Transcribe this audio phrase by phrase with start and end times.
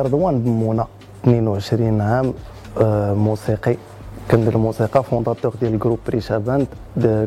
[0.00, 0.84] رضوان بمونة
[1.24, 2.34] 22 عام
[2.80, 3.76] آه، موسيقي.
[4.30, 6.66] كندير الموسيقى fondateur ديال groupe ريشا باند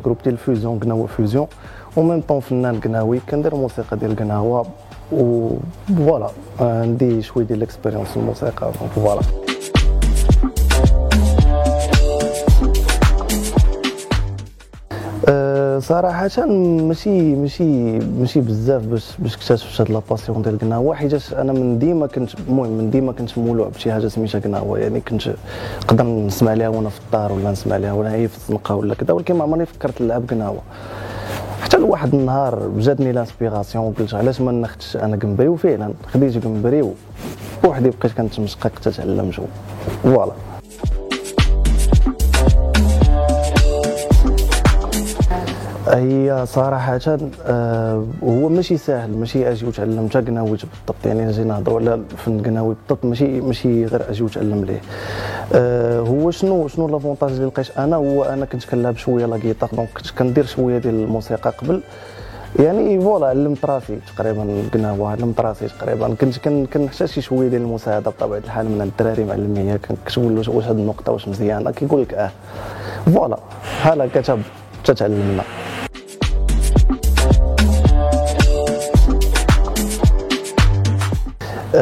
[0.06, 1.39] groupe ديال fusion قناوة fusion.
[1.39, 1.48] en
[1.98, 4.66] même temps فنان قناوي كندير الموسيقى ديال قناوة
[5.12, 5.50] و
[5.98, 6.30] voilà
[6.60, 9.22] عندي شوية ديال ال expérience في الموسيقى voilà.
[15.28, 21.34] أه، صراحة ماشي ماشي ماشي بزاف باش باش اكتشفت هاد la passion ديال القناوة حيتاش
[21.34, 25.30] أنا من ديما كنت المهم من ديما كنت مولوع بشي حاجة سميتها قناوة يعني كنت
[25.84, 29.14] نقدر نسمع ليها وأنا في الدار ولا نسمع ليها وأنا هي في الزنقة ولا كذا
[29.14, 30.62] ولكن ما عمرني فكرت نلعب قناوة
[31.62, 36.92] حتى لواحد النهار جاتني l'inspiration وقلت علاش ما ناخذش أنا قنبري وفعلا خديت قنبري
[37.66, 39.44] وحدي بقيت كنتمشقق تتعلم جو
[40.04, 40.32] voilà.
[45.88, 47.00] هي صراحة
[47.46, 52.42] آه هو ماشي ساهل ماشي أجي وتعلم تا قناوي بالضبط يعني أجي نهضروا على فن
[52.42, 54.82] قناوي بالضبط ماشي ماشي غير أجي وتعلم ليه.
[55.54, 59.90] هو شنو شنو l'avantage اللي لقيت أنا؟ هو أنا كنت كنلعب شوية la guitare donc
[59.98, 61.82] كنت كندير شوية ديال الموسيقى قبل.
[62.60, 66.16] يعني voilà علمت راسي تقريبا قناوه علمت راسي تقريبا.
[66.22, 66.40] كنت
[66.74, 71.28] كنحتاج شي شوية ديال المساعدة بطبيعة الحال من الدراري كتقول له واش هاد النقطة واش
[71.28, 72.32] مزيانة؟ كيقول لك آه.
[73.06, 74.38] voilà بحال هكا
[74.84, 75.44] تتعلمنا.
[81.74, 81.76] Euh,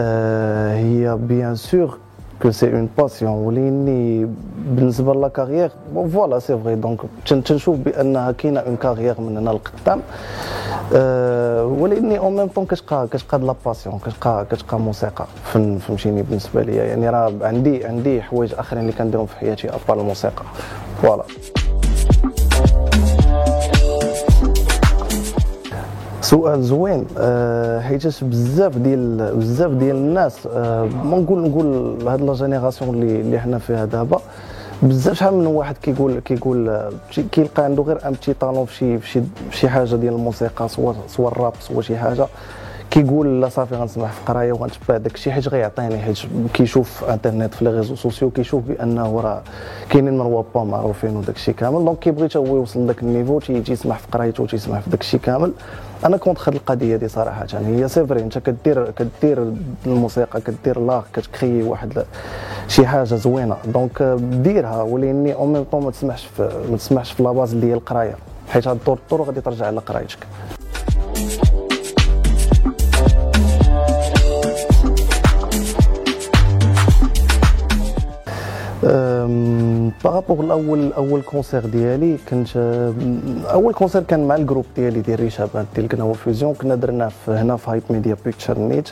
[0.83, 1.97] هي bien sûr
[2.41, 8.59] que c'est une passion وليني بالنسبة la carrière voilà c'est vrai donc تنشوف بأنها كاينة
[8.59, 10.01] une carrière من هنا لقدام.
[10.93, 15.25] أه ولاني en même temps كتبقى كتبقى la passion كتبقى كتبقى موسيقى.
[15.43, 16.83] فن فهمتيني بالنسبة ليا.
[16.83, 20.43] يعني راه عندي عندي حوايج آخرين اللي كنديرهم في حياتي à part الموسيقى.
[21.01, 21.23] voilà
[26.27, 27.05] سؤال زوين.
[27.17, 31.67] أه حيتاش بزاف ديال بزاف ديال الناس أه ما نقول نقول
[32.07, 34.19] هاد la génération اللي اللي حنا فيها دابا
[34.83, 36.89] بزاف شحال من واحد كيقول كيقول
[37.31, 41.31] كيلقى عنده غير un petit talent في شي في شي حاجة ديال الموسيقى سواء سواء
[41.31, 42.27] الراب سواء شي حاجة.
[42.91, 46.17] كيقول لا صافي غنسمح في قراية وغنتبع داك الشيء حيت غيعطيني حيت
[46.53, 49.41] كيشوف انترنت في les réseaux sociaux كيشوف بأنه راه
[49.89, 51.85] كاينين من با معروفين وداك الشيء كامل.
[51.85, 55.01] donc كيبغي حتى هو يوصل لذاك ال niveau تيجي يسمح في قرايته وتيسمح في داك
[55.01, 55.51] الشيء كامل.
[56.05, 59.53] أنا كنت هذه القضية دي صراحة هي c'est vrai أنت كدير كدير
[59.85, 62.05] الموسيقى كدير l'art كت créer واحد
[62.67, 63.57] شي حاجة زوينة.
[63.65, 66.27] donc ديرها ولأني أو ميم طون ما تسمحش
[66.71, 68.15] ما تسمحش في la base اللي هي القراية
[68.49, 70.17] حيت هاد الدور الطور غادي ترجع لقرايتك.
[80.19, 82.57] par rapport الأول أول concert ديالي كنت
[83.53, 87.57] أول concert كان مع ال groupe ديالي ديال ريشابان ديال كناوة fusion كنا درناه هنا
[87.57, 88.89] في Hype Media Picture نيت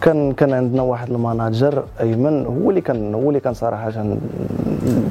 [0.00, 3.92] كان كان عندنا واحد ال manager أيمن هو اللي كان هو اللي كان صراحة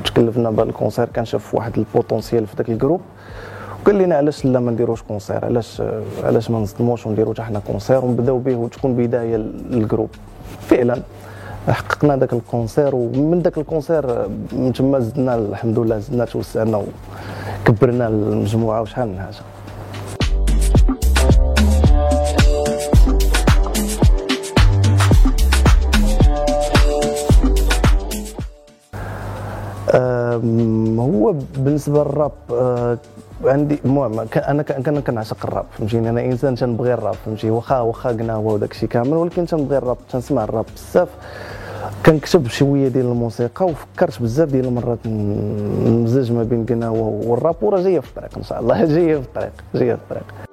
[0.06, 3.02] تكلفنا بهذا ال concert كان شاف واحد ال potentiel في ذاك ال groupe
[3.82, 5.82] وقال لنا علاش لا ما نديروش concert علاش
[6.24, 9.36] علاش ما نصدموش ونديرو حتى حنا concert ونبداو به وتكون بداية
[9.70, 10.10] لل groupe.
[10.62, 11.02] فعلا
[11.68, 16.84] حققنا ذاك ال concert ومن ذاك ال concert من تما زدنا الحمد لله زدنا توسعنا
[17.66, 19.44] وكبرنا المجموعة وشحال من حاجة.
[29.96, 32.98] هو بالنسبة للراب أه،
[33.46, 38.54] عندي المهم أنا كان كنعشق الراب فهمتيني؟ أنا إنسان تنبغي الراب فهمتي واخا واخا قناوه
[38.54, 41.08] وداك الشيء كامل ولكن تنبغي الراب تنسمع الراب بزاف.
[42.06, 48.00] كنكتب شوية ديال الموسيقى وفكرت بزاف ديال المرات نمزج ما بين قناوه والراب وراه جاية
[48.00, 48.86] في الطريق إن شاء الله.
[48.96, 50.49] جاية في الطريق جاية في الطريق.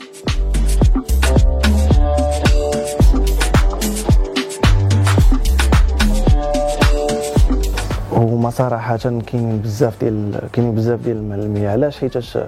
[8.50, 12.38] صراحة كاينين بزاف ديال كاينين بزاف ديال المعلميه علاش؟ حيتاش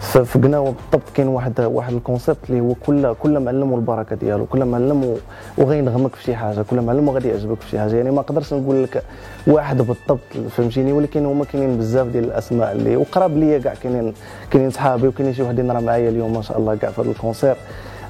[0.00, 4.46] في قناوه بالضبط كاين واحد واحد ال concept اللي هو كل كل معلم والبركة ديالو.
[4.46, 5.16] كل معلم
[5.58, 6.62] وغينغمك في شي حاجة.
[6.62, 7.96] كل معلم وغادي يعجبك في شي حاجة.
[7.96, 9.02] يعني ما نقدرش نقول لك
[9.46, 14.14] واحد بالضبط فهمتيني؟ ولكن هما كاينين بزاف ديال الأسماء اللي وقراب ليا كاع كاينين
[14.50, 17.16] كاينين صحابي وكاينين شي وحدين راه معايا اليوم ما شاء الله كاع في هذا ال
[17.16, 17.56] concert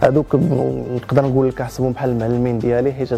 [0.00, 0.34] هذوك
[0.94, 2.92] نقدر نقول لك احسبهم بحال المعلمين ديالي.
[2.92, 3.08] حيت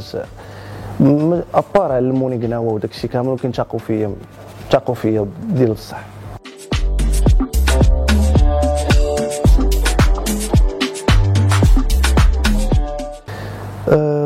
[1.55, 4.15] ابار علموني قناوه وداك الشيء كامل ولكن تاقوا فيا
[4.71, 6.01] تاقوا فيا ديال بصح.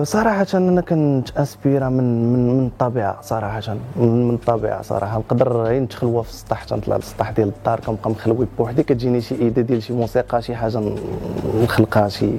[0.02, 3.76] صراحة أنا كنت انسبيرا من من من الطبيعة صراحة.
[3.96, 5.18] من, من الطبيعة صراحة.
[5.18, 9.62] نقدر غير نتخلوى في السطح تنطلع للسطح ديال الدار كنبقى مخلوي بوحدي كتجيني شي ايديا
[9.62, 10.82] ديال شي موسيقى شي حاجة
[11.62, 12.30] نخلقها شي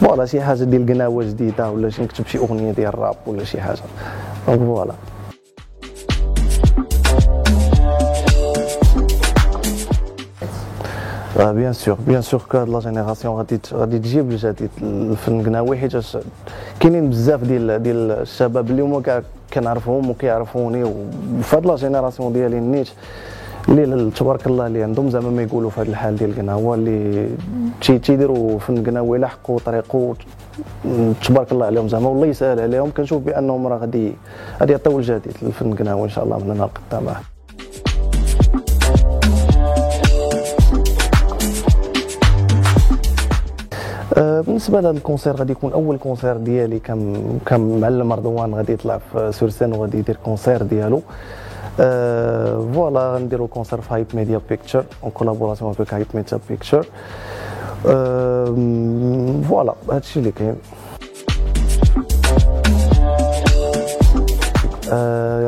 [0.00, 3.60] voilà شي حاجة ديال قناوة جديدة ولا شي نكتب شي أغنية ديال الراب ولا شي
[3.60, 3.82] حاجة.
[4.46, 4.94] voilà.
[11.38, 15.92] bien sûr bien sûr que la génération غادي غادي تجيب الجديد الفن قناوي حيت
[16.80, 19.22] كاينين بزاف ديال ديال الشباب اللي هما
[19.52, 22.88] كنعرفهم وكيعرفوني وفي هاد la génération ديالي نيت.
[23.68, 27.28] اللي تبارك الله اللي عندهم زعما ما يقولوا في هذا الحال ديال القناوه اللي
[27.80, 30.14] تيديروا فن قناوي لحقوا طريقه
[31.26, 32.90] تبارك الله عليهم زعما والله يسهل عليهم.
[32.96, 34.12] كنشوف بأنهم راه غادي
[34.60, 37.14] غادي يعطيو الجديد للفن القناوي ان شاء الله من هنا لقدام
[44.16, 47.14] آه، بالنسبة لهذا ال concert غادي يكون أول concert ديالي كم
[47.46, 50.96] كمعلم رضوان غادي يطلع في sur scène وغادي يدير concert ديالو.
[50.96, 51.02] أه
[51.78, 56.86] voilà غنديرو concert في Hype Media Picture en collaboration avec Hype Media Picture
[59.48, 60.56] voilà هادشي اللي كاين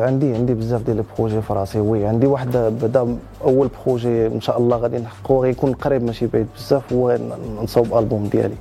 [0.06, 4.40] عندي عندي بزاف ديال ال projets في راسي oui عندي واحد بدا أول projet إن
[4.40, 7.18] شاء الله غادي نحققو غيكون قريب ماشي بعيد بزاف هو
[7.62, 8.54] نصوب ألبوم ديالي.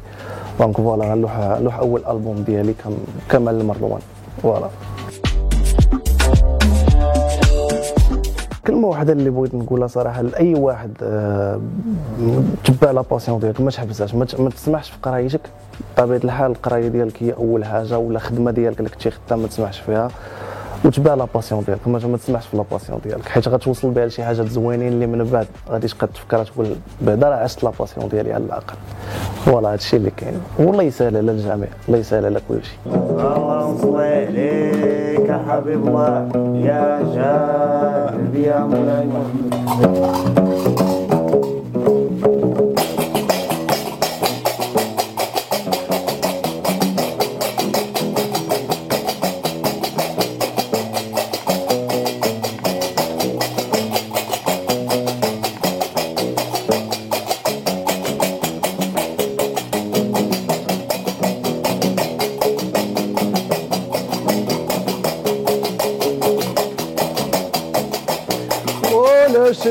[0.60, 2.74] donc voilà غنلوح لوح أول ألبوم ديالي
[3.30, 4.02] كمعلم رضوان.
[4.44, 4.70] voilà
[8.90, 11.62] واحدة اللي بغيت نقولها صراحة لأي واحد آه
[12.66, 15.42] تبع la passion ديالك ما تحبسهاش ما تسمحش في قرايتك.
[15.98, 19.80] بطبيعة الحال القراية ديالك هي أول حاجة ولا الخدمه ديالك اللي كنتي خدام ما تسمحش
[19.80, 20.08] فيها
[20.86, 21.88] وتبع la passion ديالك.
[21.88, 25.48] ما تسمحش في la passion ديالك حيت غتوصل بها لشي حاجات زوينين اللي من بعد
[25.70, 28.76] غادي تبقى تفكر تقول بعدا راه عشت la passion ديالي على الأقل.
[29.46, 30.42] voilà هادشي اللي كاين.
[30.60, 31.68] والله يسهل على الجميع.
[31.88, 32.80] الله يسهل على كل شيء.
[32.96, 36.30] اللهم صل عليك حبيب الله.
[36.70, 36.84] يا
[37.16, 40.39] جاد يا مولاي محمد.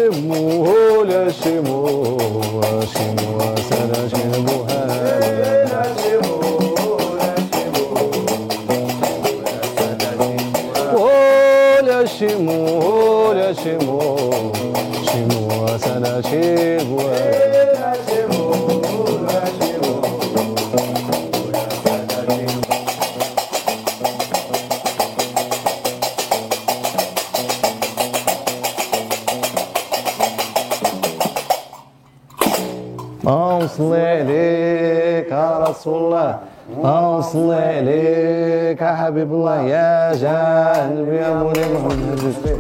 [0.07, 1.33] मुहो ज
[35.89, 36.39] رسول الله
[36.85, 42.59] أوصل إليك يا حبيب الله يا جانبي يا مريم محمد